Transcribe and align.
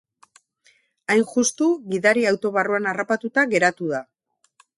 Hain 1.15 1.21
justu, 1.31 1.67
gidaria 1.91 2.33
auto 2.33 2.53
barruan 2.57 2.89
harrapatuta 2.93 3.45
geratu 3.53 3.93
da. 3.95 4.03